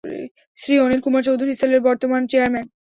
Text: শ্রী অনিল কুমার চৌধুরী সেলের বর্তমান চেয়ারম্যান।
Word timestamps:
শ্রী 0.57 0.73
অনিল 0.77 1.01
কুমার 1.03 1.23
চৌধুরী 1.27 1.53
সেলের 1.59 1.81
বর্তমান 1.87 2.21
চেয়ারম্যান। 2.31 2.65